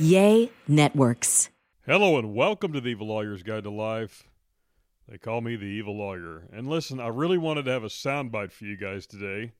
[0.00, 1.50] Yay Networks.
[1.84, 4.22] Hello and welcome to the Evil Lawyer's Guide to Life.
[5.08, 6.46] They call me the Evil Lawyer.
[6.52, 9.54] And listen, I really wanted to have a soundbite for you guys today.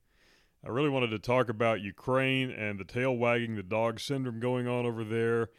[0.65, 4.65] I really wanted to talk about Ukraine and the tail wagging the dog syndrome going
[4.65, 5.49] on over there,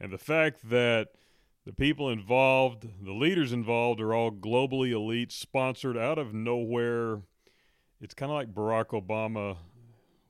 [0.00, 1.10] and the fact that
[1.64, 7.20] the people involved, the leaders involved, are all globally elite, sponsored out of nowhere.
[8.00, 9.58] It's kind of like Barack Obama.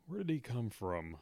[0.07, 1.17] Where did he come from?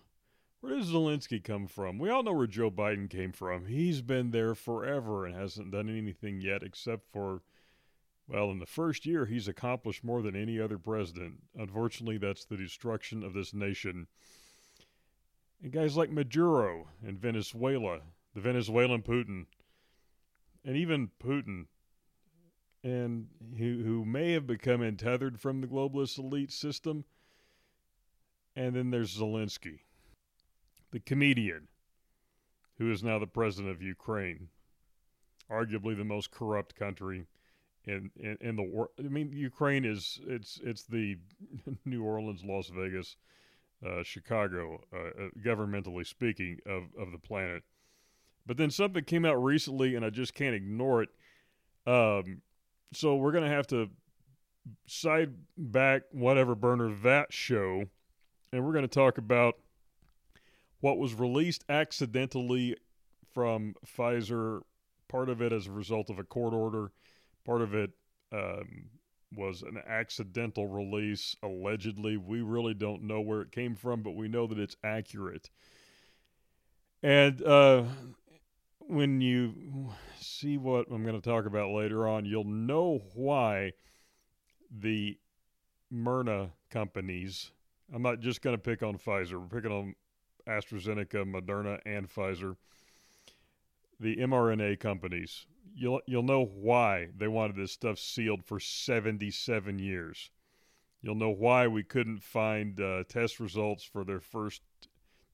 [0.63, 1.99] Where does Zelensky come from?
[1.99, 3.67] We all know where Joe Biden came from.
[3.67, 7.43] He's been there forever and hasn't done anything yet except for,
[8.29, 11.43] well, in the first year, he's accomplished more than any other president.
[11.57, 14.07] Unfortunately, that's the destruction of this nation.
[15.61, 19.47] And guys like Maduro in Venezuela, the Venezuelan Putin,
[20.65, 21.67] and even Putin,
[22.85, 23.27] and
[23.59, 27.05] who, who may have become untethered from the globalist elite system.
[28.55, 29.81] And then there's Zelensky
[30.93, 31.69] the comedian
[32.79, 34.49] who is now the president of Ukraine,
[35.51, 37.27] arguably the most corrupt country
[37.85, 38.91] in, in, in the world.
[38.99, 41.19] I mean, Ukraine is it's it's the
[41.85, 43.17] New Orleans, Las Vegas,
[43.85, 47.65] uh, Chicago, uh, uh, governmentally speaking, of of the planet.
[48.47, 51.09] But then something came out recently, and I just can't ignore it.
[51.87, 52.43] Um,
[52.93, 53.89] so we're gonna have to
[54.87, 57.85] side back whatever burner that show,
[58.53, 59.57] and we're gonna talk about
[60.83, 62.77] what was released accidentally
[63.33, 64.63] from Pfizer,
[65.09, 66.91] part of it as a result of a court order,
[67.47, 67.93] part of it
[68.33, 68.91] um,
[69.35, 72.17] was an accidental release, allegedly.
[72.17, 75.51] We really don't know where it came from, but we know that it's accurate.
[77.01, 77.85] And uh,
[78.81, 83.73] when you see what I'm going to talk about later on, you'll know why
[84.69, 85.17] the
[85.93, 87.53] Myrna companies.
[87.95, 89.35] I'm not just going to pick on Pfizer.
[89.35, 89.95] We're picking on
[90.47, 92.57] AstraZeneca, Moderna, and Pfizer,
[94.01, 100.31] the mRNA companies, you'll you'll know why they wanted this stuff sealed for 77 years.
[101.01, 104.63] You'll know why we couldn't find uh, test results for their first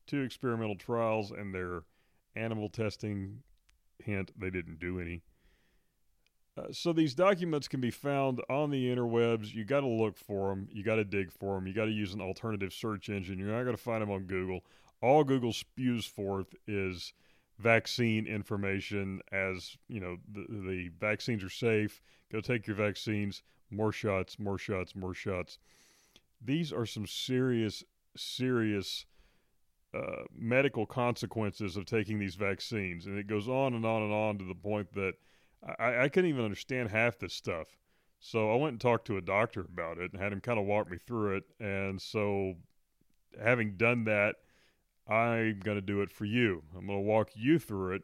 [0.06, 1.82] two experimental trials and their
[2.36, 3.42] animal testing.
[4.02, 5.22] Hint: they didn't do any.
[6.56, 9.54] Uh, so these documents can be found on the interwebs.
[9.54, 10.68] You got to look for them.
[10.72, 11.66] You got to dig for them.
[11.66, 13.38] You got to use an alternative search engine.
[13.38, 14.64] You're not going to find them on Google
[15.00, 17.12] all Google spews forth is
[17.58, 22.00] vaccine information as you know the, the vaccines are safe.
[22.30, 23.42] Go take your vaccines.
[23.70, 25.58] More shots more shots more shots.
[26.40, 27.84] These are some serious
[28.16, 29.06] serious
[29.94, 33.06] uh, medical consequences of taking these vaccines.
[33.06, 35.14] And it goes on and on and on to the point that
[35.78, 37.68] I, I couldn't even understand half this stuff.
[38.20, 40.66] So i went and talked to a doctor about it and had him kind of
[40.66, 41.44] walk me through it.
[41.60, 42.54] And so
[43.40, 44.36] having done that
[45.08, 46.62] I'm going to do it for you.
[46.76, 48.02] I'm going to walk you through it.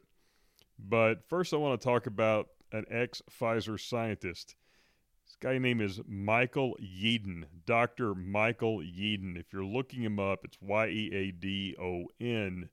[0.79, 4.55] But first, I want to talk about an ex Pfizer scientist.
[5.25, 8.13] This guy name is Michael Yeadon, Dr.
[8.15, 9.37] Michael Yeadon.
[9.39, 12.69] If you're looking him up, it's Y E A D O N.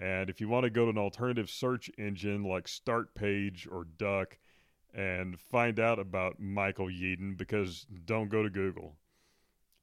[0.00, 4.38] And if you want to go to an alternative search engine like Startpage or Duck
[4.94, 8.96] and find out about Michael Yeadon, because don't go to Google.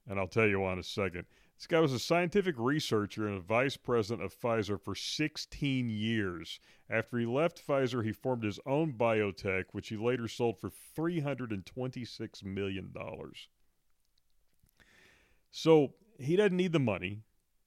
[0.07, 1.25] And I'll tell you why in a second.
[1.57, 6.59] This guy was a scientific researcher and a vice president of Pfizer for 16 years.
[6.89, 12.43] After he left Pfizer, he formed his own biotech, which he later sold for $326
[12.43, 12.93] million.
[15.49, 17.21] So he doesn't need the money,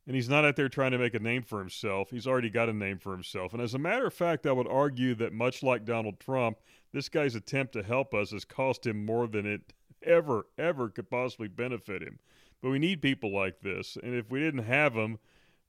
[0.07, 2.11] and he's not out there trying to make a name for himself.
[2.11, 3.55] He's already got a name for himself.
[3.55, 6.59] And as a matter of fact, I would argue that much like Donald Trump,
[6.93, 9.73] this guy's attempt to help us has cost him more than it
[10.03, 12.19] ever, ever could possibly benefit him.
[12.63, 13.97] But we need people like this.
[14.03, 15.19] And if we didn't have them,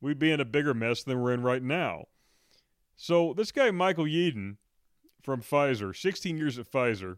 [0.01, 2.05] we'd be in a bigger mess than we're in right now.
[2.95, 4.57] So this guy, Michael Yeadon
[5.21, 7.17] from Pfizer, 16 years at Pfizer,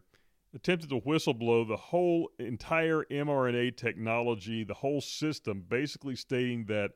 [0.54, 6.90] attempted to whistleblow the whole entire mRNA technology, the whole system, basically stating that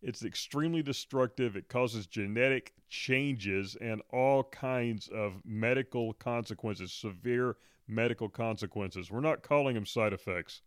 [0.00, 1.54] it's extremely destructive.
[1.54, 7.56] It causes genetic changes and all kinds of medical consequences, severe
[7.86, 9.10] medical consequences.
[9.10, 10.62] We're not calling them side effects.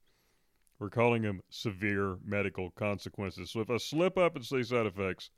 [0.79, 3.51] We're calling them severe medical consequences.
[3.51, 5.29] So if I slip up and say side effects,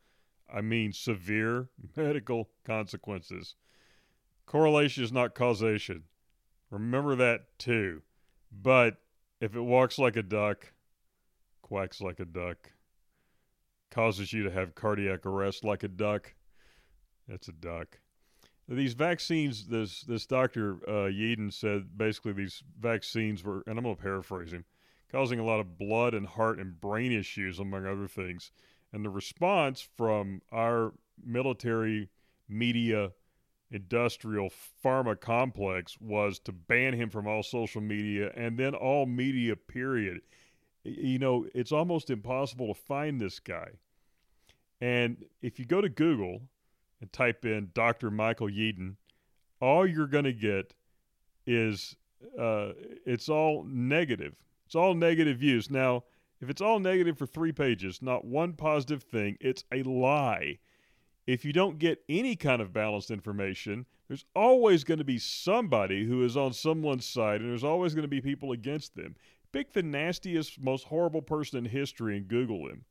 [0.51, 3.56] I mean severe medical consequences.
[4.45, 6.04] Correlation is not causation.
[6.72, 8.01] Remember that too.
[8.51, 8.98] But
[9.39, 10.74] if it walks like a duck,
[11.62, 12.72] quacks like a duck,
[13.92, 16.34] causes you to have cardiac arrest like a duck,
[17.28, 18.00] that's a duck.
[18.69, 23.95] These vaccines, this this doctor uh, Yeadon said basically these vaccines were, and I'm going
[23.95, 24.66] to paraphrase him
[25.12, 28.51] causing a lot of blood and heart and brain issues, among other things.
[28.94, 30.94] And the response from our
[31.24, 32.09] military
[32.48, 33.12] media
[33.69, 34.50] industrial
[34.83, 40.21] pharma complex was to ban him from all social media and then all media, period.
[40.83, 43.71] You know, it's almost impossible to find this guy.
[44.80, 46.42] And if you go to Google
[47.01, 48.10] and type in Dr.
[48.10, 48.95] Michael Yeadon,
[49.60, 50.74] all you're going to get
[51.45, 51.95] is
[52.39, 52.71] uh,
[53.06, 54.36] it's all negative.
[54.67, 55.71] It's all negative views.
[55.71, 56.03] Now,
[56.41, 60.59] if it's all negative for three pages, not one positive thing, it's a lie.
[61.25, 66.05] If you don't get any kind of balanced information, there's always going to be somebody
[66.05, 69.15] who is on someone's side, and there's always going to be people against them.
[69.53, 72.83] Pick the nastiest, most horrible person in history and Google him.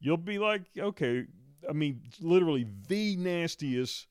[0.00, 1.26] You'll be like, okay,
[1.70, 4.08] I mean, literally the nastiest,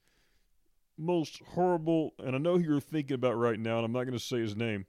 [0.98, 4.18] most horrible, and I know who you're thinking about right now, and I'm not going
[4.18, 4.86] to say his name.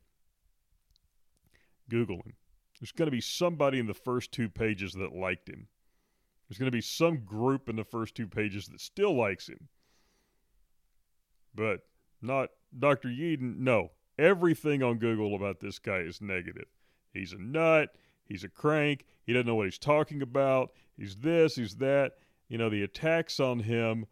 [1.92, 2.32] Google him.
[2.80, 5.68] There's going to be somebody in the first two pages that liked him.
[6.48, 9.68] There's going to be some group in the first two pages that still likes him.
[11.54, 11.80] But
[12.22, 13.08] not Dr.
[13.08, 13.58] Yeadon.
[13.58, 13.90] No.
[14.18, 16.66] Everything on Google about this guy is negative.
[17.12, 17.90] He's a nut.
[18.24, 19.04] He's a crank.
[19.26, 20.72] He doesn't know what he's talking about.
[20.96, 22.12] He's this, he's that.
[22.48, 24.06] You know, the attacks on him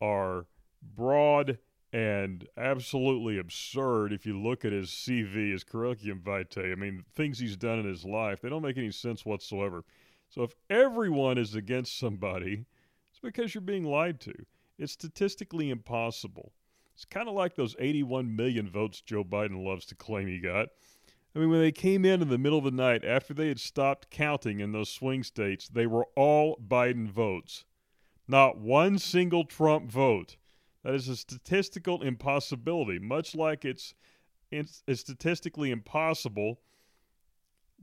[0.00, 0.46] are
[0.82, 1.58] broad
[1.96, 6.70] and absolutely absurd if you look at his CV, his curriculum vitae.
[6.70, 9.82] I mean, things he's done in his life, they don't make any sense whatsoever.
[10.28, 12.66] So if everyone is against somebody,
[13.10, 14.34] it's because you're being lied to.
[14.78, 16.52] It's statistically impossible.
[16.94, 20.68] It's kind of like those 81 million votes Joe Biden loves to claim he got.
[21.34, 23.58] I mean, when they came in in the middle of the night after they had
[23.58, 27.64] stopped counting in those swing states, they were all Biden votes.
[28.28, 30.36] Not one single Trump vote.
[30.86, 33.92] That is a statistical impossibility, much like it's,
[34.52, 36.60] it's, statistically impossible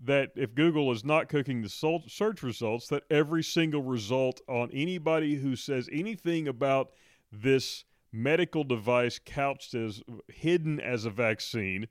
[0.05, 5.35] that if Google is not cooking the search results, that every single result on anybody
[5.35, 6.91] who says anything about
[7.29, 7.83] this
[8.13, 11.89] medical device couched as hidden as a vaccine.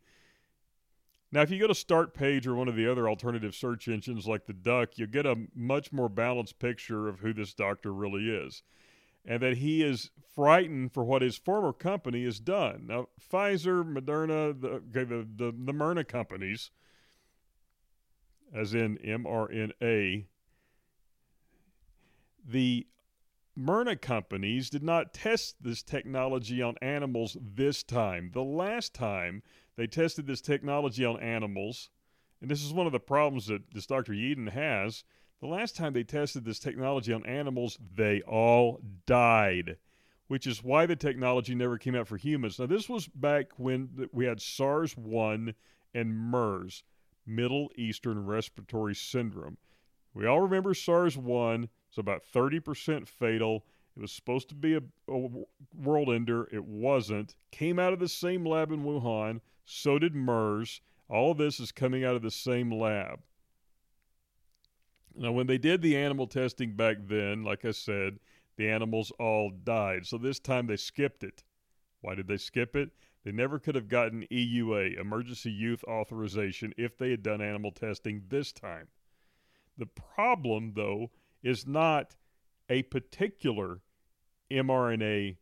[1.30, 4.26] Now, if you go to Start Page or one of the other alternative search engines
[4.26, 8.30] like the Duck, you'll get a much more balanced picture of who this doctor really
[8.30, 8.62] is
[9.24, 12.86] and that he is frightened for what his former company has done.
[12.88, 16.70] Now, Pfizer, Moderna, the, the, the, the Myrna companies,
[18.54, 20.26] as in mRNA,
[22.44, 22.86] the
[23.54, 28.30] Myrna companies did not test this technology on animals this time.
[28.32, 29.42] The last time
[29.76, 31.90] they tested this technology on animals,
[32.40, 34.12] and this is one of the problems that this Dr.
[34.12, 35.04] Yeadon has,
[35.42, 39.76] the last time they tested this technology on animals, they all died,
[40.28, 42.60] which is why the technology never came out for humans.
[42.60, 45.52] Now, this was back when we had SARS 1
[45.94, 46.84] and MERS,
[47.26, 49.58] Middle Eastern Respiratory Syndrome.
[50.14, 51.68] We all remember SARS 1.
[51.88, 53.64] It's about 30% fatal.
[53.96, 55.28] It was supposed to be a, a,
[55.76, 56.48] world ender.
[56.52, 57.34] It wasn't.
[57.50, 59.40] Came out of the same lab in Wuhan.
[59.64, 60.80] So did MERS.
[61.08, 63.18] All of this is coming out of the same lab.
[65.16, 68.18] Now, when they did the animal testing back then, like I said,
[68.56, 70.06] the animals all died.
[70.06, 71.44] So this time they skipped it.
[72.00, 72.90] Why did they skip it?
[73.24, 78.22] They never could have gotten EUA, Emergency Use Authorization, if they had done animal testing
[78.28, 78.88] this time.
[79.78, 81.10] The problem, though,
[81.42, 82.16] is not
[82.68, 83.80] a particular
[84.50, 85.36] mRNA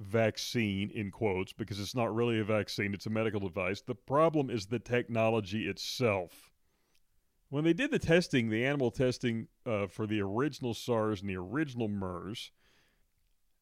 [0.00, 3.80] vaccine, in quotes, because it's not really a vaccine, it's a medical device.
[3.80, 6.52] The problem is the technology itself.
[7.50, 11.36] When they did the testing, the animal testing uh, for the original SARS and the
[11.36, 12.52] original MERS,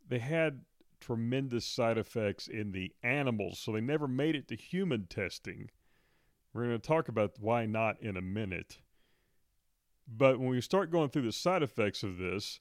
[0.08, 0.62] they had
[1.00, 5.70] tremendous side effects in the animals, so they never made it to human testing.
[6.52, 8.78] We're going to talk about why not in a minute.
[10.08, 12.60] But when we start going through the side effects of this,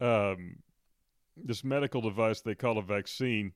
[0.00, 0.56] um,
[1.36, 3.52] this medical device they call a vaccine,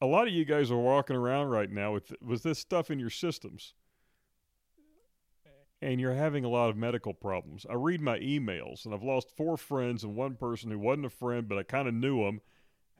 [0.00, 2.98] a lot of you guys are walking around right now with with this stuff in
[2.98, 3.74] your systems
[5.82, 7.66] and you're having a lot of medical problems.
[7.68, 11.10] I read my emails, and I've lost four friends and one person who wasn't a
[11.10, 12.40] friend, but I kind of knew him.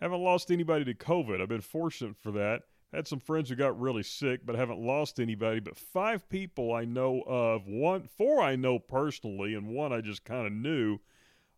[0.00, 1.40] Haven't lost anybody to COVID.
[1.40, 2.62] I've been fortunate for that.
[2.92, 5.60] Had some friends who got really sick, but haven't lost anybody.
[5.60, 10.24] But five people I know of, one, four I know personally, and one I just
[10.24, 10.98] kind of knew,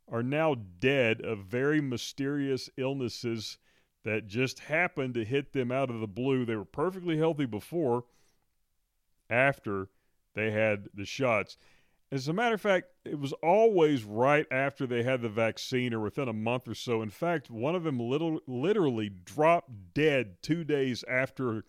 [0.07, 3.57] are now dead of very mysterious illnesses
[4.05, 6.45] that just happened to hit them out of the blue.
[6.45, 8.05] They were perfectly healthy before,
[9.31, 9.89] after
[10.35, 11.57] they had the shots.
[12.13, 16.01] As a matter of fact, it was always right after they had the vaccine or
[16.01, 17.03] within a month or so.
[17.03, 21.65] In fact, one of them little, literally dropped dead two days after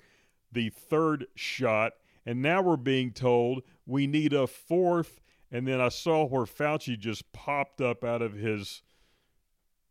[0.51, 1.93] the third shot.
[2.25, 6.97] And now we're being told we need a fourth And then I saw where Fauci
[6.97, 8.81] just popped up out of his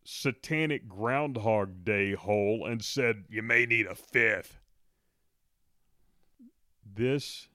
[0.05, 4.61] satanic Groundhog Day hole and said, You may need a fifth.
[6.85, 7.49] This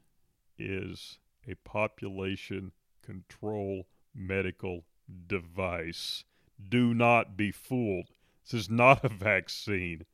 [0.59, 4.85] is a population control medical
[5.27, 6.23] device.
[6.67, 8.09] Do not be fooled.
[8.43, 10.05] This is not a vaccine.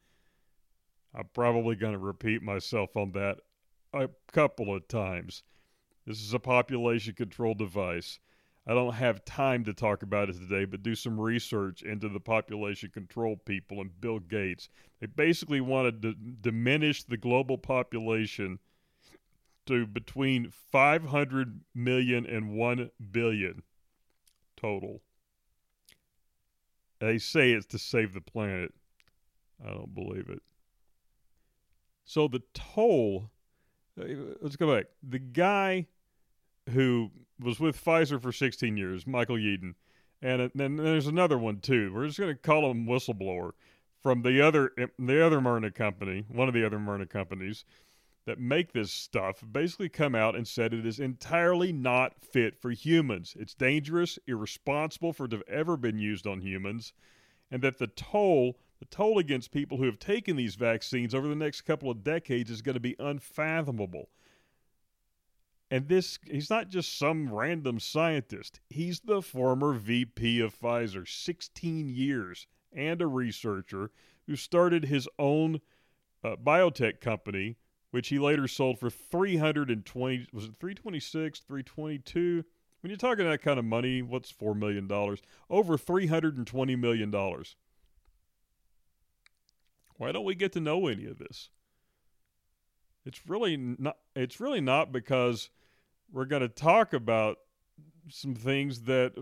[1.14, 3.40] I'm probably going to repeat myself on that
[3.94, 5.44] a couple of times.
[6.06, 8.20] This is a population control device.
[8.68, 12.20] I don't have time to talk about it today, but do some research into the
[12.20, 14.70] population control people and Bill Gates.
[15.00, 18.60] They basically wanted to diminish the global population
[19.66, 23.64] to between 500 million and 1 billion
[24.56, 25.02] total.
[27.00, 28.74] They say it's to save the planet.
[29.64, 30.42] I don't believe it.
[32.06, 33.32] So the toll,
[34.00, 34.06] uh,
[34.42, 34.86] let's go back.
[35.08, 35.88] The guy
[36.70, 39.76] who was with Pfizer for 16 years, Michael Yeadon,
[40.22, 41.92] and then there's another one too.
[41.94, 43.52] We're just going to call him whistleblower
[44.02, 47.66] from the other the other Myrna company, one of the other Myrna companies
[48.26, 52.72] that make this stuff basically come out and said it is entirely not fit for
[52.72, 53.36] humans.
[53.40, 56.94] It's dangerous, irresponsible for it to have ever been used on humans,
[57.52, 61.36] and that the toll the toll against people who have taken these vaccines over the
[61.36, 64.10] next couple of decades is going to be unfathomable.
[65.72, 68.60] And this, he's not just some random scientist.
[68.70, 73.92] He's the former VP of Pfizer, 16 years, and a researcher
[74.28, 75.62] who started his own
[76.24, 77.58] uh, biotech company,
[77.96, 82.44] which he later sold for 320, was it 326, 322?
[82.82, 84.92] When you're talking that kind of money, what's $4 million?
[85.50, 87.10] Over $320 million.
[89.96, 91.52] Why don't we get to know any of this?
[93.06, 93.96] It's really not.
[94.14, 95.50] It's really not because
[96.12, 97.38] we're going to talk about
[98.10, 99.14] some things that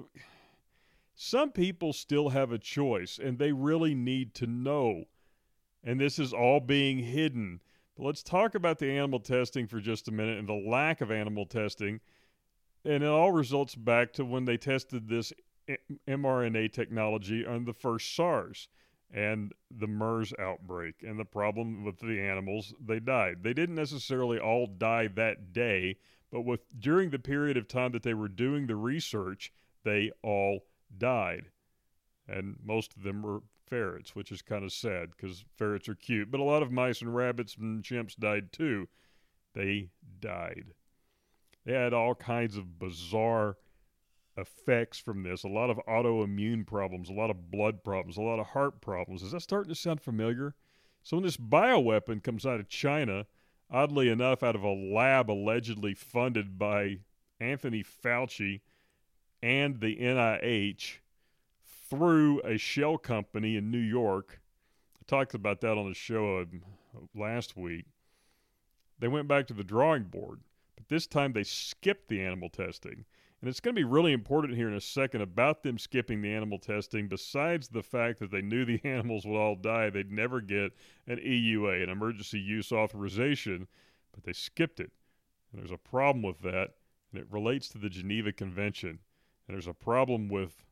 [1.14, 5.04] some people still have a choice, and they really need to know.
[5.84, 7.60] And this is all being hidden.
[7.98, 11.12] But let's talk about the animal testing for just a minute and the lack of
[11.12, 12.00] animal testing.
[12.86, 15.32] And it all results back to when they tested this
[16.08, 18.68] mRNA technology on the first SARS
[19.12, 23.44] and the MERS outbreak and the problem with the animals, they died.
[23.44, 25.98] They didn't necessarily all die that day,
[26.32, 30.66] but with during the period of time that they were doing the research, they all
[30.98, 31.52] died.
[32.28, 36.32] And most of them were ferrets, which is kind of sad because ferrets are cute,
[36.32, 38.88] but a lot of mice and rabbits and chimps died too.
[39.54, 39.90] They
[40.20, 40.74] died.
[41.66, 43.58] They had all kinds of bizarre
[44.36, 45.44] effects from this.
[45.44, 49.22] A lot of autoimmune problems, a lot of blood problems, a lot of heart problems.
[49.22, 50.56] Is that starting to sound familiar?
[51.04, 53.28] So when this bioweapon comes out of China,
[53.70, 57.00] oddly enough, out of a lab allegedly funded by
[57.40, 58.62] Anthony Fauci
[59.42, 61.00] and the NIH
[61.94, 64.42] through a shell company in New York.
[65.00, 66.44] I talked about that on the show
[67.14, 67.86] last week.
[68.98, 70.42] They went back to the drawing board,
[70.76, 73.06] but this time they skipped the animal testing.
[73.42, 76.34] And it's going to be really important here in a second about them skipping the
[76.34, 80.42] animal testing, besides the fact that they knew the animals would all die, they'd never
[80.42, 80.72] get
[81.08, 83.68] an EUA, an emergency use authorization,
[84.14, 84.92] but they skipped it.
[85.52, 86.70] And there's a problem with that,
[87.12, 88.98] and it relates to the Geneva Convention.
[89.48, 90.64] And there's a problem with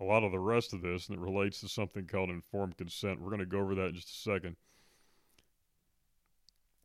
[0.00, 3.20] a lot of the rest of this, and it relates to something called informed consent.
[3.20, 4.56] We're going to go over that in just a second.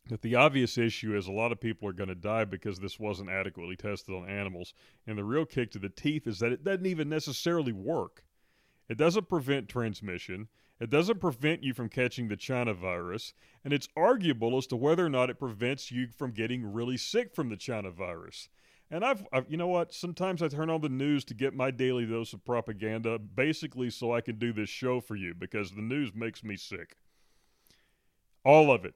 [0.10, 3.00] But the obvious issue is a lot of people are going to die because this
[3.00, 4.74] wasn't adequately tested on animals.
[5.06, 8.24] And the real kick to the teeth is that it doesn't even necessarily work.
[8.90, 10.48] It doesn't prevent transmission.
[10.80, 13.34] It doesn't prevent you from catching the China virus.
[13.64, 17.36] And it's arguable as to whether or not it prevents you from getting really sick
[17.36, 18.50] from the China virus.
[18.94, 19.94] And I've, I've, you know what?
[19.94, 24.14] Sometimes I turn on the news to get my daily dose of propaganda, basically so
[24.14, 26.98] I can do this show for you because the news makes me sick.
[28.44, 28.94] All of it.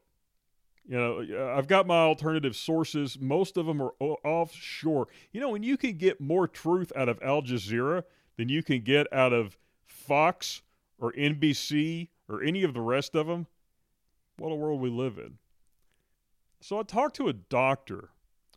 [0.88, 3.18] You know, uh, I've got my alternative sources.
[3.20, 5.08] Most of them are offshore.
[5.32, 8.04] You know, when you can get more truth out of Al Jazeera
[8.38, 10.62] than you can get out of Fox
[11.00, 13.48] or NBC or any of the rest of them,
[14.38, 15.38] what a world we live in.
[16.60, 18.10] So I talked to a doctor.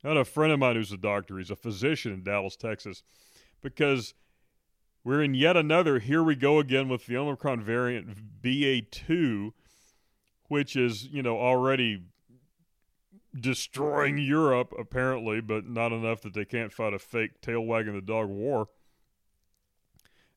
[0.05, 1.39] I had a friend of mine who's a doctor.
[1.39, 3.03] He's a physician in Dallas, Texas,
[3.63, 4.15] because
[5.05, 9.53] we're in yet another here we go again with the Omicron variant BA2,
[10.49, 12.03] which is, you know, already
[13.39, 18.01] destroying Europe, apparently, but not enough that they can't fight a fake tail wagging the
[18.01, 18.69] dog war.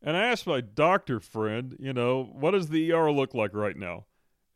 [0.02, 3.78] And I asked my doctor friend, you know, what does the ER look like right
[3.78, 4.06] now?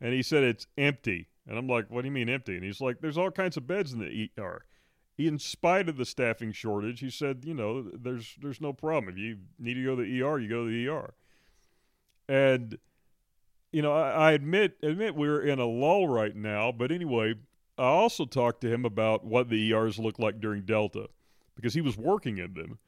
[0.00, 1.28] And he said it's empty.
[1.46, 2.56] And I'm like, what do you mean empty?
[2.56, 4.64] And he's like, there's all kinds of beds in the ER.
[5.18, 9.12] In spite of the staffing shortage, he said, you know, there's there's no problem.
[9.14, 11.14] If you need to go to the ER, you go to the ER.
[12.28, 12.78] And
[13.72, 17.34] you know, I, I admit admit we're in a lull right now, but anyway,
[17.78, 21.08] I also talked to him about what the ERs looked like during Delta
[21.54, 22.78] because he was working in them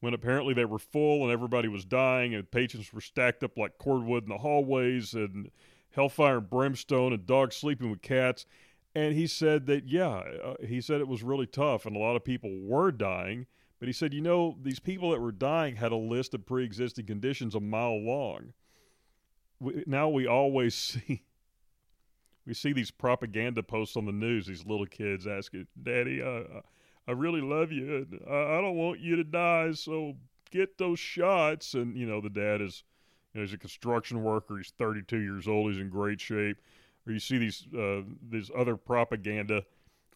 [0.00, 3.78] when apparently they were full and everybody was dying and patients were stacked up like
[3.78, 5.50] cordwood in the hallways and
[5.90, 8.46] hellfire and brimstone and dogs sleeping with cats.
[8.94, 12.16] And he said that, yeah, uh, he said it was really tough and a lot
[12.16, 13.46] of people were dying.
[13.78, 16.64] But he said, you know, these people that were dying had a list of pre
[16.64, 18.52] existing conditions a mile long.
[19.58, 21.24] We, now we always see.
[22.46, 24.46] We see these propaganda posts on the news.
[24.46, 26.60] These little kids asking, "Daddy, uh,
[27.06, 27.96] I really love you.
[27.96, 29.72] And I, I don't want you to die.
[29.72, 30.16] So
[30.50, 32.82] get those shots." And you know, the dad is,
[33.32, 34.56] you know, he's a construction worker.
[34.56, 35.70] He's 32 years old.
[35.70, 36.58] He's in great shape
[37.10, 39.64] or you see these uh, these other propaganda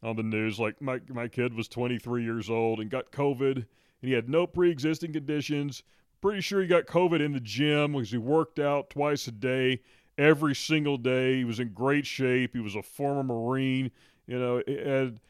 [0.03, 3.67] on the news, like my my kid was 23 years old and got COVID, and
[4.01, 5.83] he had no pre-existing conditions.
[6.21, 9.81] Pretty sure he got COVID in the gym because he worked out twice a day,
[10.17, 11.39] every single day.
[11.39, 12.55] He was in great shape.
[12.55, 13.91] He was a former Marine,
[14.27, 14.59] you know.
[14.61, 15.21] And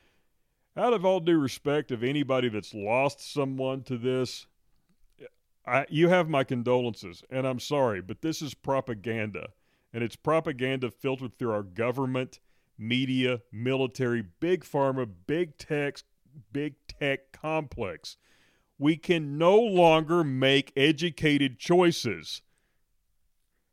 [0.76, 4.46] out of all due respect of anybody that's lost someone to this,
[5.66, 9.48] I, you have my condolences, and I'm sorry, but this is propaganda
[9.94, 12.40] and it's propaganda filtered through our government,
[12.76, 15.98] media, military, big pharma, big tech,
[16.52, 18.16] big tech complex.
[18.76, 22.42] We can no longer make educated choices.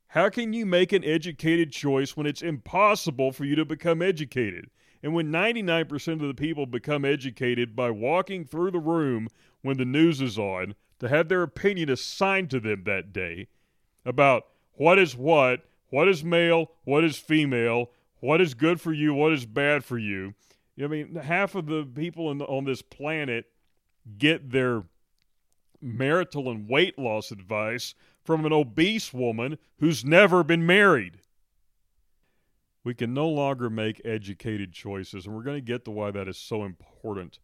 [0.09, 4.69] How can you make an educated choice when it's impossible for you to become educated?
[5.01, 9.27] And when 99% of the people become educated by walking through the room
[9.63, 13.47] when the news is on to have their opinion assigned to them that day
[14.05, 19.13] about what is what what is male, what is female, what is good for you,
[19.13, 20.33] what is bad for you.
[20.81, 23.45] I mean, half of the people the, on this planet
[24.17, 24.83] get their
[25.79, 27.93] marital and weight loss advice
[28.23, 31.19] from an obese woman who's never been married.
[32.83, 36.27] We can no longer make educated choices, and we're going to get to why that
[36.27, 37.39] is so important.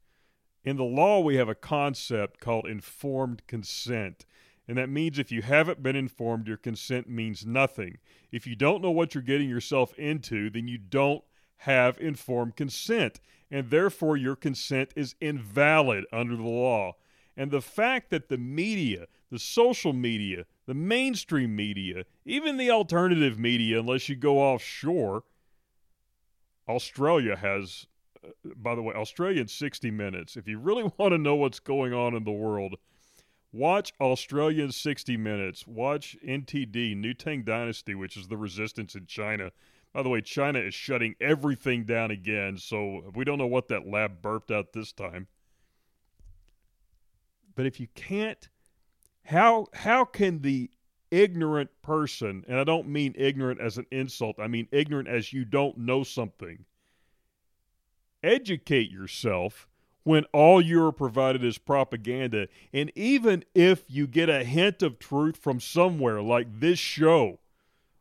[0.64, 4.26] In the law, we have a concept called informed consent.
[4.68, 8.00] And that means if you haven't been informed, your consent means nothing.
[8.32, 11.24] If you don't know what you're getting yourself into, then you don't
[11.58, 13.20] have informed consent.
[13.50, 16.96] And therefore, your consent is invalid under the law.
[17.38, 23.40] And the fact that the media, the social media, the mainstream media, even the alternative
[23.40, 25.24] media, unless you go offshore,
[26.68, 27.86] Australia has,
[28.26, 30.36] uh, by the way, Australia in 60 minutes.
[30.36, 32.76] If you really want to know what's going on in the world,
[33.52, 35.66] Watch Australian 60 Minutes.
[35.66, 39.52] Watch NTD, New Tang Dynasty, which is the resistance in China.
[39.94, 43.88] By the way, China is shutting everything down again, so we don't know what that
[43.88, 45.28] lab burped out this time.
[47.56, 48.50] But if you can't,
[49.24, 50.70] how how can the
[51.10, 55.46] ignorant person, and I don't mean ignorant as an insult, I mean ignorant as you
[55.46, 56.66] don't know something,
[58.22, 59.68] educate yourself
[60.08, 62.48] when all you're provided is propaganda.
[62.72, 67.40] And even if you get a hint of truth from somewhere, like this show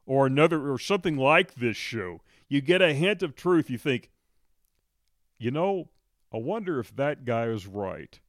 [0.06, 4.08] or another or something like this show, you get a hint of truth, you think,
[5.36, 5.88] you know,
[6.32, 8.20] I wonder if that guy is right.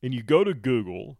[0.00, 1.18] And you go to Google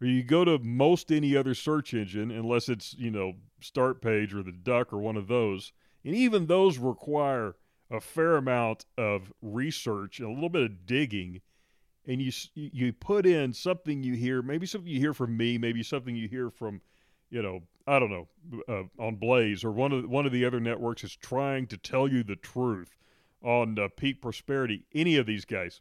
[0.00, 4.32] or you go to most any other search engine, unless it's, you know, Start Page
[4.32, 5.72] or the Duck or one of those.
[6.06, 7.56] And even those require
[7.92, 11.40] a fair amount of research and a little bit of digging
[12.06, 15.82] and you you put in something you hear maybe something you hear from me maybe
[15.82, 16.80] something you hear from
[17.30, 18.28] you know I don't know
[18.68, 22.08] uh, on Blaze or one of one of the other networks is trying to tell
[22.08, 22.96] you the truth
[23.42, 25.80] on uh, peak prosperity any of these guys.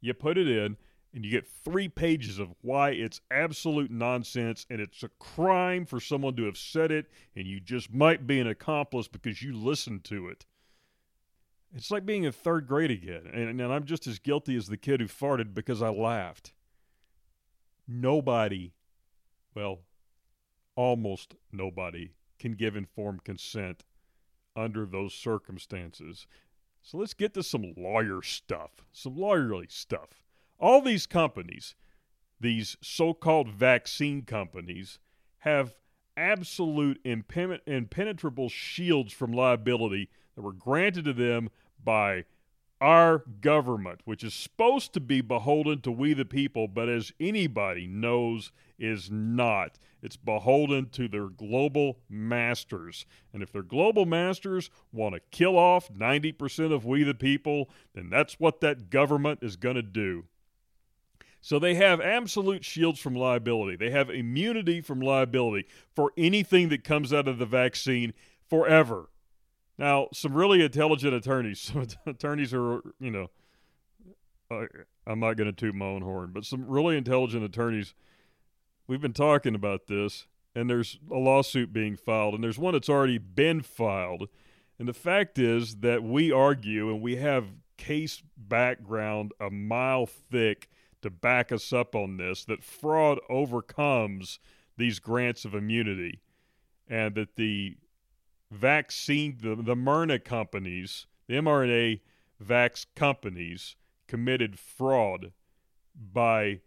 [0.00, 0.76] You put it in
[1.14, 5.98] and you get three pages of why it's absolute nonsense and it's a crime for
[5.98, 10.04] someone to have said it and you just might be an accomplice because you listened
[10.04, 10.44] to it
[11.74, 14.76] it's like being in third grade again, and, and I'm just as guilty as the
[14.76, 16.52] kid who farted because I laughed.
[17.88, 18.72] Nobody,
[19.54, 19.80] well,
[20.74, 23.84] almost nobody, can give informed consent
[24.54, 26.26] under those circumstances.
[26.82, 30.22] So let's get to some lawyer stuff, some lawyerly stuff.
[30.58, 31.74] All these companies,
[32.40, 34.98] these so called vaccine companies,
[35.38, 35.74] have
[36.16, 41.50] absolute impenetrable shields from liability that were granted to them
[41.82, 42.24] by
[42.80, 47.86] our government, which is supposed to be beholden to we the people, but as anybody
[47.86, 49.78] knows, is not.
[50.02, 53.06] It's beholden to their global masters.
[53.32, 58.10] And if their global masters want to kill off 90% of we the people, then
[58.10, 60.24] that's what that government is going to do.
[61.46, 63.76] So they have absolute shields from liability.
[63.76, 68.14] They have immunity from liability for anything that comes out of the vaccine
[68.50, 69.10] forever.
[69.78, 73.30] Now, some really intelligent attorneys, some attorneys are, you know,
[74.50, 77.94] I'm not going to toot my own horn, but some really intelligent attorneys,
[78.88, 82.88] we've been talking about this, and there's a lawsuit being filed, and there's one that's
[82.88, 84.28] already been filed.
[84.80, 87.44] And the fact is that we argue, and we have
[87.76, 90.68] case background a mile thick
[91.06, 94.38] to back us up on this, that fraud overcomes
[94.76, 96.20] these grants of immunity,
[96.88, 97.76] and that the
[98.50, 102.00] vaccine, the, the Myrna companies, the mRNA
[102.44, 105.32] vax companies committed fraud
[106.12, 106.60] by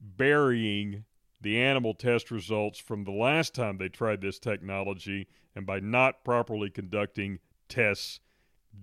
[0.00, 1.04] burying
[1.40, 6.24] the animal test results from the last time they tried this technology and by not
[6.24, 8.20] properly conducting tests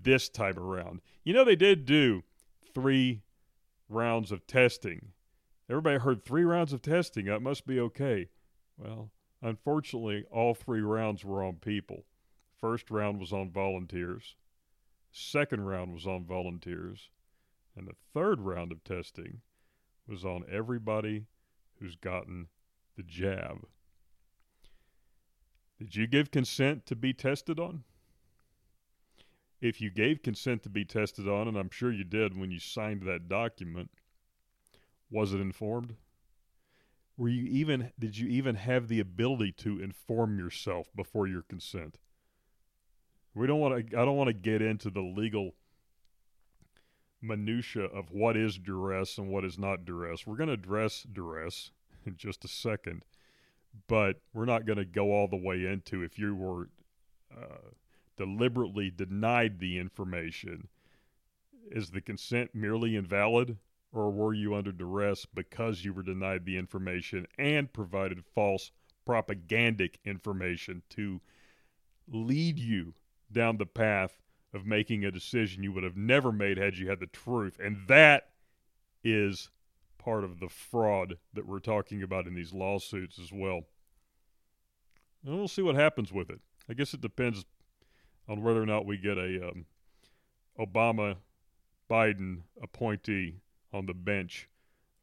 [0.02, 1.02] this time around.
[1.24, 2.24] You know, they did do
[2.74, 3.22] three
[3.90, 5.12] rounds of testing.
[5.70, 7.26] Everybody heard three rounds of testing.
[7.26, 8.30] That must be okay.
[8.78, 12.06] Well, unfortunately, all three rounds were on people.
[12.60, 14.36] First round was on volunteers.
[15.12, 17.10] Second round was on volunteers.
[17.76, 19.42] And the third round of testing
[20.08, 21.26] was on everybody
[21.80, 22.48] who's gotten
[22.96, 23.66] the jab.
[25.78, 27.84] Did you give consent to be tested on?
[29.66, 32.60] If you gave consent to be tested on, and I'm sure you did when you
[32.60, 33.90] signed that document,
[35.10, 35.96] was it informed?
[37.18, 41.98] Were you even did you even have the ability to inform yourself before your consent?
[43.34, 44.00] We don't want to.
[44.00, 45.56] I don't want to get into the legal
[47.20, 50.28] minutia of what is duress and what is not duress.
[50.28, 51.72] We're going to address duress
[52.06, 53.02] in just a second,
[53.88, 56.70] but we're not going to go all the way into if you were
[57.36, 57.72] uh,
[58.18, 60.68] deliberately denied the information.
[61.72, 63.58] Is the consent merely invalid,
[63.92, 68.72] or were you under duress because you were denied the information and provided false
[69.06, 71.22] propagandic information to
[72.08, 72.94] lead you
[73.32, 74.22] down the path
[74.54, 77.58] of making a decision you would have never made had you had the truth.
[77.60, 78.30] And that
[79.04, 79.50] is
[79.98, 83.62] part of the fraud that we're talking about in these lawsuits as well.
[85.26, 86.40] And we'll see what happens with it.
[86.70, 87.46] I guess it depends
[88.28, 89.66] on whether or not we get a um,
[90.60, 91.18] Obama
[91.90, 93.36] Biden appointee
[93.74, 94.50] on the bench.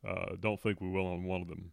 [0.06, 1.70] Uh, don't think we will on one of them.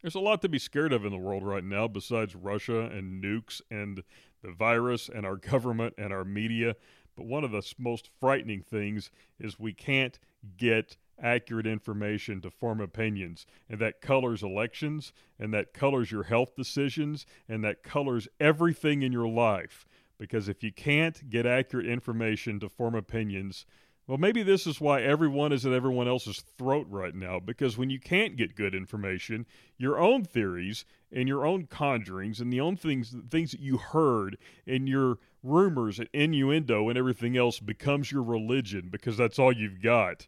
[0.00, 3.22] There's a lot to be scared of in the world right now besides Russia and
[3.22, 4.02] nukes and
[4.42, 6.76] the virus and our government and our media.
[7.16, 9.10] But one of the most frightening things
[9.40, 10.18] is we can't
[10.56, 13.46] get accurate information to form opinions.
[13.68, 19.12] And that colors elections, and that colors your health decisions, and that colors everything in
[19.12, 19.86] your life.
[20.18, 23.66] Because if you can't get accurate information to form opinions,
[24.08, 27.90] well, maybe this is why everyone is at everyone else's throat right now, because when
[27.90, 29.44] you can't get good information,
[29.76, 34.38] your own theories and your own conjurings and the own things things that you heard
[34.66, 39.82] and your rumors and innuendo and everything else becomes your religion because that's all you've
[39.82, 40.26] got.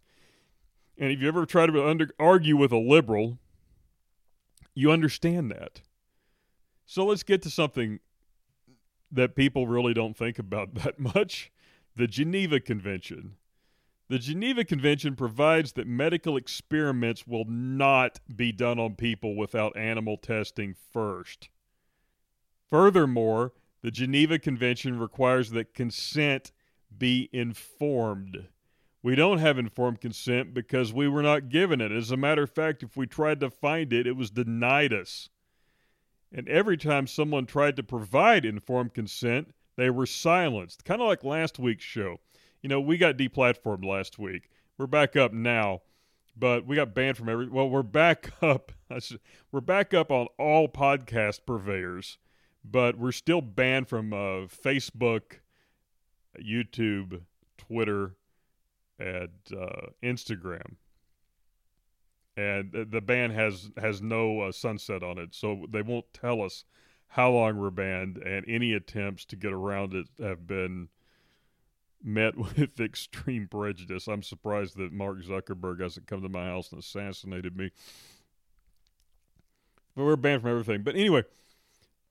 [1.01, 3.39] And if you ever try to under, argue with a liberal,
[4.75, 5.81] you understand that.
[6.85, 8.01] So let's get to something
[9.11, 11.51] that people really don't think about that much
[11.97, 13.37] the Geneva Convention.
[14.09, 20.17] The Geneva Convention provides that medical experiments will not be done on people without animal
[20.19, 21.49] testing first.
[22.69, 26.53] Furthermore, the Geneva Convention requires that consent
[26.97, 28.49] be informed.
[29.03, 31.91] We don't have informed consent because we were not given it.
[31.91, 35.31] As a matter of fact, if we tried to find it, it was denied us.
[36.33, 41.25] And every time someone tried to provide informed consent, they were silenced, kind of like
[41.25, 42.19] last week's show
[42.63, 44.51] you know, we got deplatformed last week.
[44.79, 45.83] We're back up now,
[46.37, 47.49] but we got banned from every.
[47.49, 48.73] Well, we're back up.
[49.53, 52.19] We're back up on all podcast purveyors,
[52.65, 55.41] but we're still banned from uh, Facebook,
[56.39, 57.23] YouTube,
[57.57, 58.17] Twitter,
[59.01, 60.77] and uh, Instagram.
[62.37, 66.65] And the ban has has no uh, sunset on it, so they won't tell us
[67.09, 70.89] how long we're banned, and any attempts to get around it have been
[72.03, 74.07] met with extreme prejudice.
[74.07, 77.73] I'm surprised that Mark Zuckerberg hasn't come to my house and assassinated me.
[79.97, 80.83] But we're banned from everything.
[80.83, 81.25] But anyway,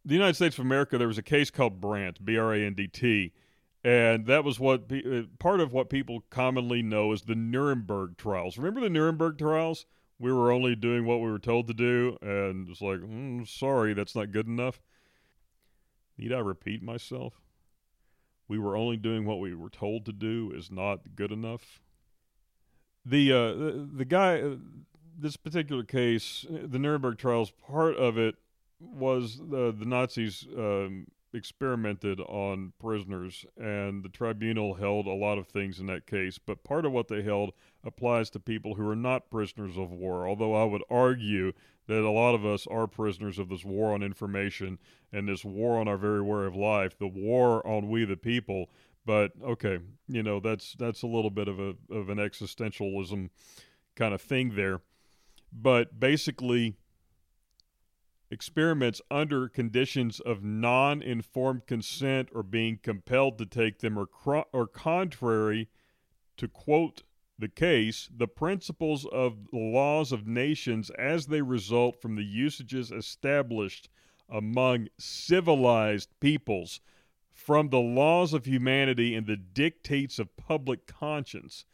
[0.04, 2.73] the United States of America, there was a case called Brandt, B R A N
[2.73, 3.32] D T,
[3.84, 8.58] And that was what uh, part of what people commonly know as the Nuremberg trials.
[8.58, 9.86] Remember the Nuremberg trials?
[10.20, 13.94] We were only doing what we were told to do, and it's like, mm, sorry,
[13.94, 14.82] that's not good enough.
[16.18, 17.42] Need I repeat myself?
[18.50, 21.80] We were only doing what we were told to do is not good enough.
[23.06, 23.54] The uh,
[23.96, 24.56] the, guy, uh,
[25.18, 28.36] this particular case, the Nuremberg trials, part of it
[28.82, 35.48] was the the Nazis um, experimented on prisoners, and the tribunal held a lot of
[35.48, 36.38] things in that case.
[36.38, 37.52] But part of what they held
[37.84, 40.28] applies to people who are not prisoners of war.
[40.28, 41.54] Although I would argue
[41.88, 44.80] that a lot of us are prisoners of this war on information
[45.12, 48.70] and this war on our very way of life, the war on we the people.
[49.06, 53.30] But okay, you know that's that's a little bit of a of an existentialism
[53.96, 54.82] kind of thing there.
[55.52, 56.76] But basically,
[58.32, 64.65] experiments under conditions of non informed consent or being compelled to take them are, cr-
[64.74, 65.70] contrary
[66.38, 67.04] to quote
[67.39, 72.92] the case, the principles of the laws of nations as they result from the usages
[72.92, 73.89] established
[74.30, 76.82] among civilized peoples,
[77.32, 81.65] from the laws of humanity and the dictates of public conscience.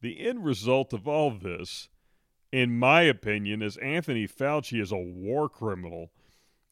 [0.00, 1.88] The end result of all this
[2.52, 6.10] in my opinion, is Anthony Fauci is a war criminal.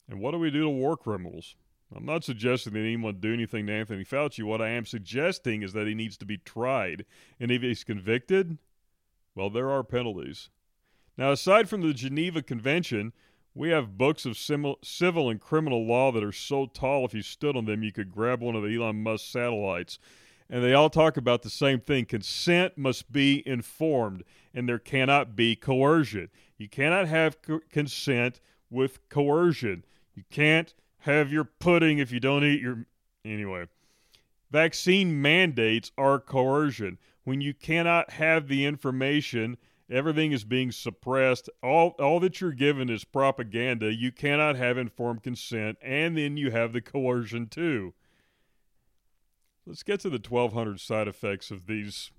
[0.08, 1.56] And what do we do to war criminals?
[1.94, 4.44] I'm not suggesting that anyone do anything to Anthony Fauci.
[4.44, 7.04] What I am suggesting is that he needs to be tried.
[7.40, 8.58] And if he's convicted,
[9.34, 10.50] well, there are penalties.
[11.16, 13.12] Now, aside from the Geneva Convention,
[13.54, 17.56] we have books of civil and criminal law that are so tall if you stood
[17.56, 19.98] on them you could grab one of Elon Musk satellites
[20.50, 22.04] and they all talk about the same thing.
[22.04, 26.28] Consent must be informed, and there cannot be coercion.
[26.58, 29.84] You cannot have co- consent with coercion.
[30.14, 32.84] You can't have your pudding if you don't eat your.
[33.24, 33.66] Anyway,
[34.50, 36.98] vaccine mandates are coercion.
[37.22, 39.56] When you cannot have the information,
[39.88, 41.48] everything is being suppressed.
[41.62, 43.94] All, all that you're given is propaganda.
[43.94, 47.94] You cannot have informed consent, and then you have the coercion too.
[49.70, 52.10] Let's get to the 1200 side effects of these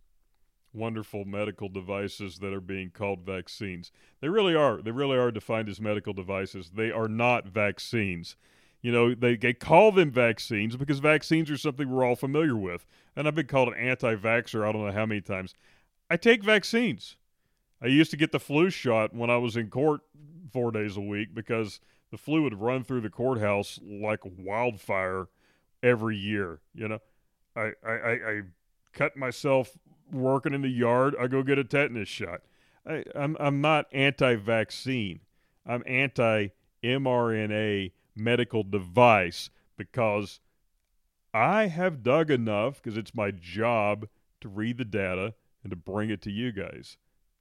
[0.71, 3.91] wonderful medical devices that are being called vaccines.
[4.21, 4.81] They really are.
[4.81, 6.71] They really are defined as medical devices.
[6.73, 8.37] They are not vaccines.
[8.81, 12.85] You know, they, they call them vaccines because vaccines are something we're all familiar with.
[13.17, 15.53] And I've been called an anti vaxxer I don't know how many times.
[16.09, 17.17] I take vaccines.
[17.81, 19.99] I used to get the flu shot when I was in court
[20.53, 25.27] four days a week because the flu would run through the courthouse like wildfire
[25.83, 26.99] every year, you know.
[27.55, 28.41] I, I, I
[28.93, 29.77] cut myself
[30.11, 31.15] working in the yard.
[31.19, 32.41] I go get a tetanus shot.
[32.85, 35.21] I, I'm, I'm not anti vaccine.
[35.65, 36.47] I'm anti
[36.83, 40.39] mRNA medical device because
[41.33, 44.07] I have dug enough because it's my job
[44.41, 45.33] to read the data
[45.63, 46.97] and to bring it to you guys.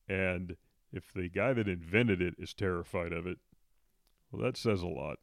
[0.08, 0.56] And
[0.92, 3.38] if the guy that invented it is terrified of it,
[4.30, 5.18] well, that says a lot.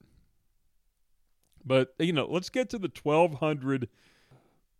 [1.63, 3.89] But, you know, let's get to the 1,200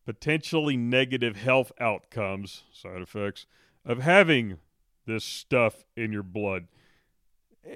[0.07, 3.45] potentially negative health outcomes, side effects,
[3.83, 4.57] of having
[5.05, 6.67] this stuff in your blood.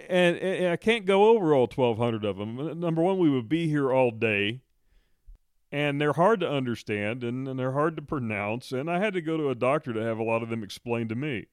[0.07, 2.79] And, and, I can't go over all 1,200 of them.
[2.79, 4.61] Number one, we would be here all day,
[5.73, 8.71] and they're hard to understand and, and they're hard to pronounce.
[8.71, 11.09] And I had to go to a doctor to have a lot of them explained
[11.09, 11.47] to me.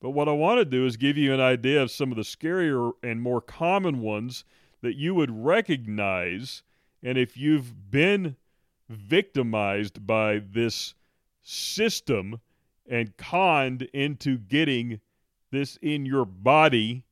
[0.00, 2.22] But what I want to do is give you an idea of some of the
[2.22, 4.44] scarier and more common ones
[4.80, 6.62] that you would recognize.
[7.02, 8.36] And if you've been
[8.92, 10.94] victimized by this
[11.42, 12.40] system
[12.88, 15.00] and conned into getting
[15.50, 17.04] this in your body,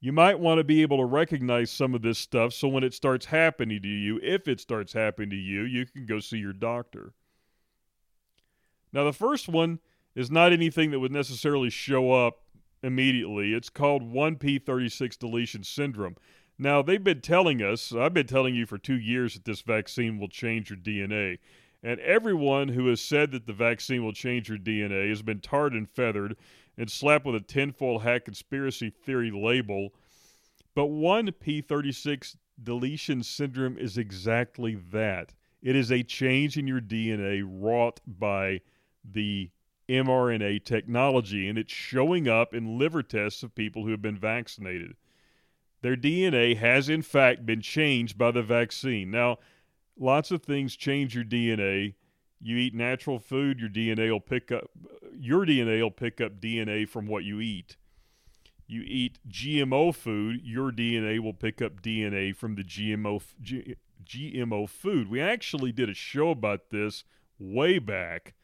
[0.00, 2.94] you might want to be able to recognize some of this stuff so when it
[2.94, 6.52] starts happening to you, if it starts happening to you, you can go see your
[6.52, 7.12] doctor.
[8.92, 9.80] Now, the first one
[10.14, 12.42] is not anything that would necessarily show up
[12.82, 13.54] immediately.
[13.54, 16.16] It's called 1p36 deletion syndrome.
[16.58, 20.18] Now, they've been telling us, I've been telling you for two years that this vaccine
[20.18, 21.38] will change your DNA.
[21.84, 25.74] And everyone who has said that the vaccine will change your DNA has been tarred
[25.74, 26.36] and feathered
[26.76, 29.94] and slapped with a tinfoil hat conspiracy theory label.
[30.74, 35.34] But 1p36 deletion syndrome is exactly that.
[35.62, 38.62] It is a change in your DNA wrought by
[39.04, 39.50] the
[39.88, 44.96] mRNA technology, and it's showing up in liver tests of people who have been vaccinated
[45.80, 49.10] their DNA has in fact been changed by the vaccine.
[49.10, 49.38] Now,
[49.98, 51.94] lots of things change your DNA.
[52.40, 54.70] You eat natural food, your DNA will pick up
[55.18, 57.76] your DNA will pick up DNA from what you eat.
[58.66, 64.68] You eat GMO food, your DNA will pick up DNA from the GMO G, GMO
[64.68, 65.10] food.
[65.10, 67.04] We actually did a show about this
[67.38, 68.34] way back,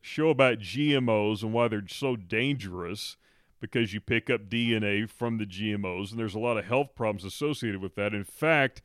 [0.00, 3.16] show about GMOs and why they're so dangerous
[3.60, 7.24] because you pick up DNA from the GMOs, and there's a lot of health problems
[7.24, 8.14] associated with that.
[8.14, 8.82] In fact,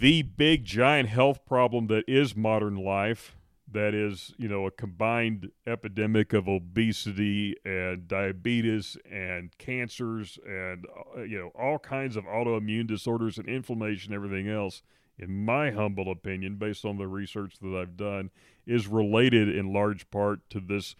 [0.00, 3.36] the big giant health problem that is modern life
[3.72, 11.22] that is you know a combined epidemic of obesity and diabetes and cancers and uh,
[11.22, 14.82] you know all kinds of autoimmune disorders and inflammation and everything else
[15.18, 18.30] in my humble opinion based on the research that I've done
[18.66, 20.96] is related in large part to this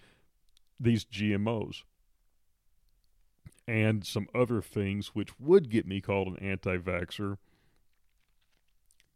[0.78, 1.82] these GMOs
[3.70, 7.36] and some other things which would get me called an anti-vaxxer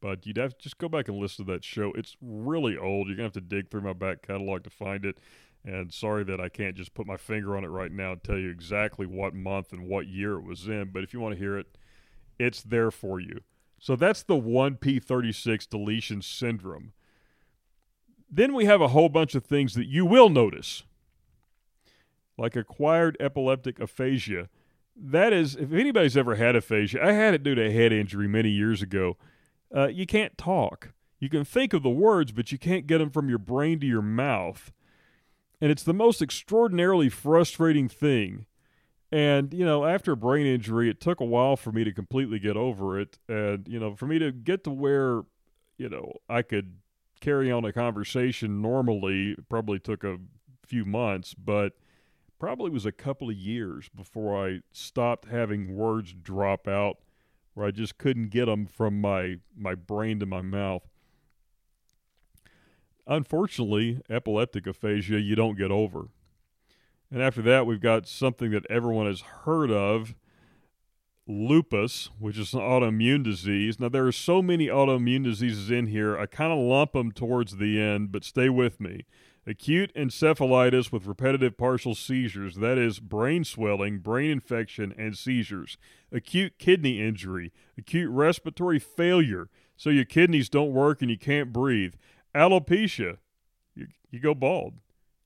[0.01, 1.91] but you'd have to just go back and listen to that show.
[1.97, 3.07] It's really old.
[3.07, 5.17] You're going to have to dig through my back catalog to find it.
[5.65, 8.37] And sorry that I can't just put my finger on it right now and tell
[8.37, 10.91] you exactly what month and what year it was in.
[10.93, 11.79] But if you want to hear it,
[12.39, 13.41] it's there for you.
[13.81, 16.93] So that's the 1p36 deletion syndrome.
[18.31, 20.83] Then we have a whole bunch of things that you will notice,
[22.37, 24.49] like acquired epileptic aphasia.
[24.97, 28.29] That is, if anybody's ever had aphasia, I had it due to a head injury
[28.29, 29.17] many years ago
[29.75, 30.93] uh, you can't talk.
[31.19, 33.87] You can think of the words, but you can't get them from your brain to
[33.87, 34.73] your mouth.
[35.61, 38.47] And it's the most extraordinarily frustrating thing.
[39.11, 42.39] And, you know, after a brain injury, it took a while for me to completely
[42.39, 43.19] get over it.
[43.29, 45.23] And, you know, for me to get to where,
[45.79, 46.79] you know, I could
[47.21, 50.19] carry on a conversation normally probably took a
[50.67, 51.73] few months, but
[52.45, 56.99] probably was a couple of years before I stopped having words drop out
[57.55, 60.83] where I just couldn't get them from my my brain to my mouth.
[63.07, 66.09] Unfortunately, epileptic aphasia you don't get over.
[67.11, 70.15] And after that, we've got something that everyone has heard of
[71.27, 73.81] lupus, which is an autoimmune disease.
[73.81, 77.57] Now, there are so many autoimmune diseases in here, I kind of lump them towards
[77.57, 79.07] the end, but stay with me.
[79.47, 85.77] Acute encephalitis with repetitive partial seizures, that is, brain swelling, brain infection, and seizures.
[86.11, 91.95] Acute kidney injury, acute respiratory failure, so your kidneys don't work and you can't breathe.
[92.35, 93.19] Alopecia,
[93.75, 94.75] you, you go bald.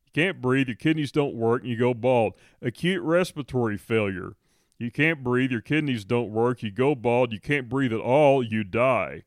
[0.06, 2.32] You can't breathe, your kidneys don't work, and you go bald.
[2.60, 4.34] Acute respiratory failure,
[4.78, 8.42] you can't breathe, your kidneys don't work, you go bald, you can't breathe at all,
[8.42, 9.22] you die.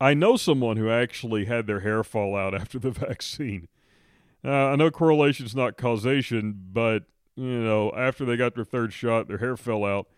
[0.00, 3.68] I know someone who actually had their hair fall out after the vaccine.
[4.44, 7.04] Uh, I know correlation is not causation, but
[7.36, 10.08] you know, after they got their third shot, their hair fell out.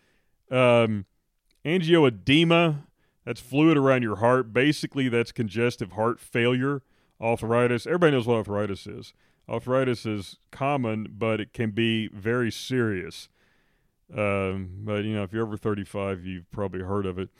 [0.50, 1.06] Um,
[1.64, 2.84] angioedema,
[3.24, 4.52] that's fluid around your heart.
[4.52, 6.82] Basically, that's congestive heart failure.
[7.20, 9.12] Arthritis, everybody knows what arthritis is.
[9.48, 13.28] Arthritis is common, but it can be very serious.
[14.14, 17.30] Um, but you know, if you're over 35, you've probably heard of it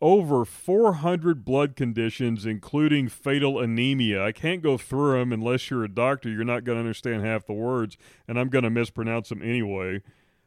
[0.00, 4.22] over 400 blood conditions, including fatal anemia.
[4.22, 6.28] I can't go through them unless you're a doctor.
[6.28, 7.96] You're not going to understand half the words,
[8.28, 10.02] and I'm going to mispronounce them anyway.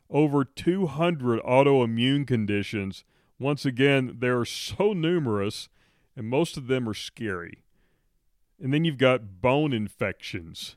[0.09, 3.03] Over 200 autoimmune conditions.
[3.39, 5.69] Once again, they're so numerous,
[6.15, 7.63] and most of them are scary.
[8.61, 10.75] And then you've got bone infections.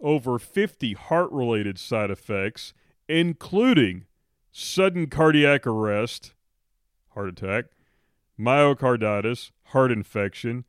[0.00, 2.74] Over 50 heart related side effects,
[3.08, 4.06] including
[4.50, 6.34] sudden cardiac arrest,
[7.10, 7.66] heart attack
[8.40, 10.64] myocarditis, heart infection,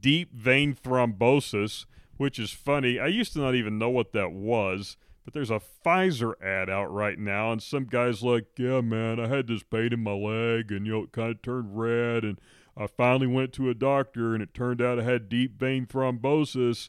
[0.00, 2.98] deep vein thrombosis, which is funny.
[2.98, 6.92] I used to not even know what that was, but there's a Pfizer ad out
[6.92, 10.72] right now, and some guy's like, Yeah, man, I had this pain in my leg,
[10.72, 12.40] and you know, it kind of turned red, and
[12.76, 16.88] I finally went to a doctor, and it turned out I had deep vein thrombosis.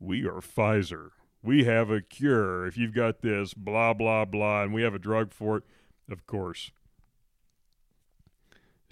[0.00, 1.10] We are Pfizer.
[1.42, 4.98] We have a cure if you've got this, blah, blah, blah, and we have a
[4.98, 5.64] drug for it.
[6.08, 6.70] Of course.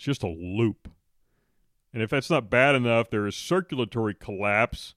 [0.01, 0.89] It's just a loop.
[1.93, 4.95] And if that's not bad enough, there is circulatory collapse.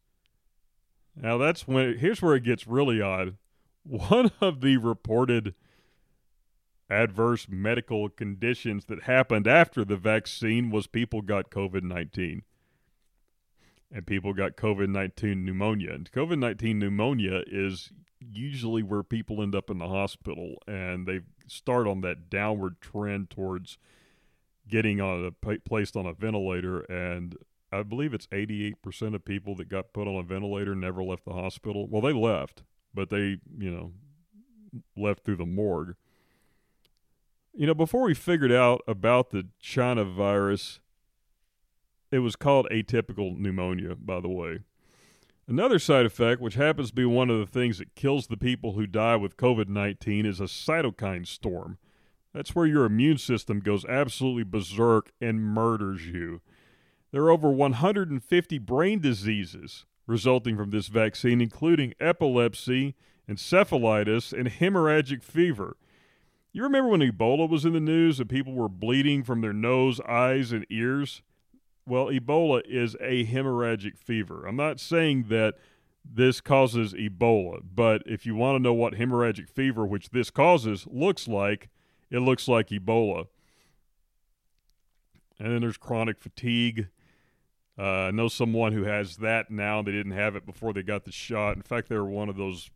[1.13, 3.35] Now that's when here's where it gets really odd.
[3.83, 5.55] One of the reported
[6.89, 12.43] adverse medical conditions that happened after the vaccine was people got COVID 19.
[13.91, 15.91] And people got COVID 19 pneumonia.
[15.91, 21.19] And COVID 19 pneumonia is usually where people end up in the hospital and they
[21.45, 23.77] start on that downward trend towards
[24.67, 27.35] getting on a, placed on a ventilator, and
[27.71, 31.33] I believe it's 88% of people that got put on a ventilator never left the
[31.33, 31.87] hospital.
[31.87, 33.91] Well, they left, but they, you know,
[34.95, 35.95] left through the morgue.
[37.53, 40.79] You know, before we figured out about the China virus,
[42.11, 44.59] it was called atypical pneumonia, by the way.
[45.47, 48.73] Another side effect, which happens to be one of the things that kills the people
[48.73, 51.77] who die with COVID 19, is a cytokine storm.
[52.33, 56.41] That's where your immune system goes absolutely berserk and murders you.
[57.11, 62.95] There are over 150 brain diseases resulting from this vaccine, including epilepsy,
[63.29, 65.77] encephalitis, and hemorrhagic fever.
[66.51, 69.99] You remember when Ebola was in the news and people were bleeding from their nose,
[70.01, 71.21] eyes, and ears?
[71.85, 74.45] Well, Ebola is a hemorrhagic fever.
[74.45, 75.55] I'm not saying that
[76.03, 80.85] this causes Ebola, but if you want to know what hemorrhagic fever, which this causes,
[80.89, 81.69] looks like,
[82.09, 83.27] it looks like Ebola.
[85.39, 86.87] And then there's chronic fatigue.
[87.77, 89.81] Uh, I know someone who has that now.
[89.81, 91.55] They didn't have it before they got the shot.
[91.55, 92.69] In fact, they were one of those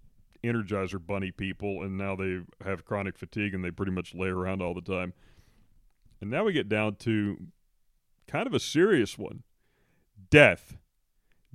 [0.44, 4.62] Energizer bunny people, and now they have chronic fatigue and they pretty much lay around
[4.62, 5.14] all the time.
[6.20, 7.48] And now we get down to
[8.28, 9.44] kind of a serious one
[10.30, 10.78] death.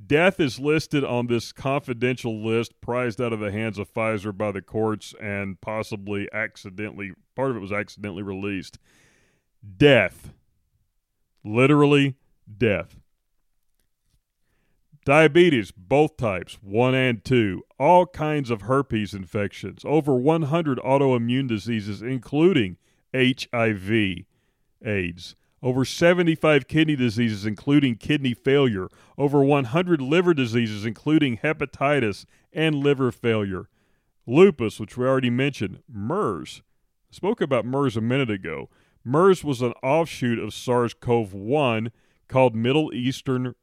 [0.05, 4.51] Death is listed on this confidential list prized out of the hands of Pfizer by
[4.51, 8.79] the courts and possibly accidentally, part of it was accidentally released.
[9.77, 10.33] Death.
[11.45, 12.17] Literally,
[12.59, 12.97] death.
[15.05, 22.03] Diabetes, both types, 1 and 2, all kinds of herpes infections, over 100 autoimmune diseases,
[22.03, 22.77] including
[23.13, 24.25] HIV,
[24.85, 32.75] AIDS, over 75 kidney diseases, including kidney failure, over 100 liver diseases, including hepatitis and
[32.75, 33.69] liver failure,
[34.27, 36.63] lupus, which we already mentioned, MERS.
[37.11, 38.69] I spoke about MERS a minute ago.
[39.05, 41.93] MERS was an offshoot of SARS CoV 1
[42.29, 43.55] called Middle Eastern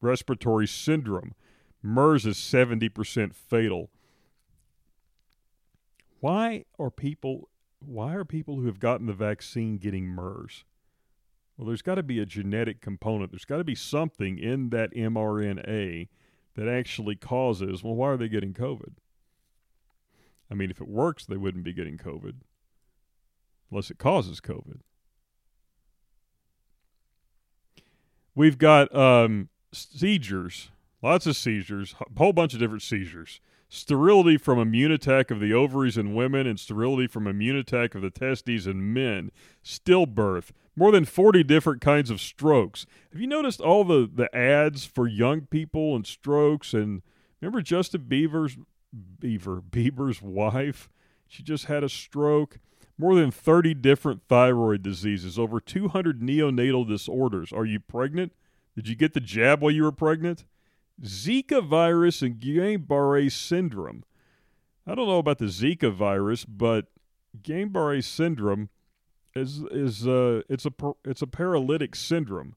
[0.00, 1.34] respiratory syndrome.
[1.82, 3.90] MERS is 70% fatal.
[6.20, 7.48] Why are people
[7.80, 10.64] why are people who have gotten the vaccine getting MERS?
[11.58, 13.32] Well, there's got to be a genetic component.
[13.32, 16.06] There's got to be something in that mRNA
[16.54, 18.94] that actually causes, well, why are they getting COVID?
[20.50, 22.36] I mean, if it works, they wouldn't be getting COVID
[23.70, 24.80] unless it causes COVID.
[28.34, 30.70] We've got um, seizures,
[31.02, 33.40] lots of seizures, a whole bunch of different seizures.
[33.68, 38.00] Sterility from immune attack of the ovaries in women and sterility from immune attack of
[38.00, 39.30] the testes in men.
[39.62, 40.50] Stillbirth.
[40.78, 42.86] More than 40 different kinds of strokes.
[43.10, 46.72] Have you noticed all the, the ads for young people and strokes?
[46.72, 47.02] And
[47.40, 48.56] remember Justin Bieber's
[49.18, 50.88] Beaver Bieber's wife?
[51.26, 52.60] She just had a stroke.
[52.96, 57.52] More than 30 different thyroid diseases, over 200 neonatal disorders.
[57.52, 58.32] Are you pregnant?
[58.76, 60.44] Did you get the jab while you were pregnant?
[61.02, 64.04] Zika virus and Guillain-Barré syndrome.
[64.86, 66.86] I don't know about the Zika virus, but
[67.42, 68.68] Guillain-Barré syndrome
[69.38, 70.72] is is uh it's a
[71.04, 72.54] it's a paralytic syndrome.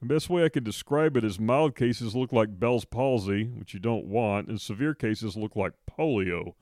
[0.00, 3.74] The best way I can describe it is mild cases look like Bell's palsy, which
[3.74, 6.54] you don't want, and severe cases look like polio.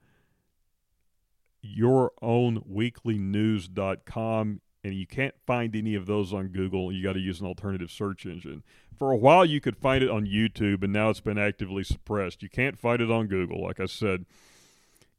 [1.63, 6.91] yourownweeklynews.com, and you can't find any of those on Google.
[6.91, 8.63] You got to use an alternative search engine.
[8.97, 12.43] For a while, you could find it on YouTube, and now it's been actively suppressed.
[12.43, 13.63] You can't find it on Google.
[13.63, 14.25] Like I said,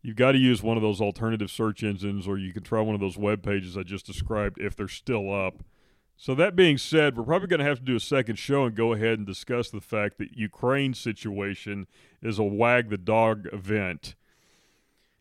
[0.03, 2.95] you've got to use one of those alternative search engines, or you can try one
[2.95, 5.65] of those web pages I just described if they're still up.
[6.17, 8.75] So that being said, we're probably going to have to do a second show and
[8.75, 11.87] go ahead and discuss the fact that Ukraine situation
[12.23, 14.15] is a wag the dog event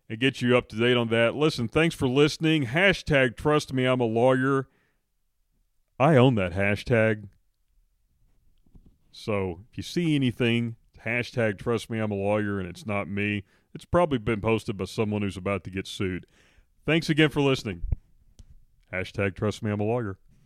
[0.09, 1.35] and get you up to date on that.
[1.35, 2.67] Listen, thanks for listening.
[2.67, 4.67] Hashtag trust me, I'm a lawyer.
[5.99, 7.27] I own that hashtag.
[9.11, 10.75] So if you see anything,
[11.05, 13.43] hashtag trust me, I'm a lawyer, and it's not me,
[13.73, 16.25] it's probably been posted by someone who's about to get sued.
[16.85, 17.81] Thanks again for listening.
[18.93, 20.17] Hashtag trust me, I'm a lawyer.